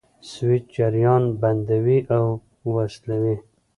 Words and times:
سویچ 0.31 0.63
جریان 0.75 1.23
بندوي 1.41 1.99
او 2.17 2.25
وصلوي. 2.73 3.35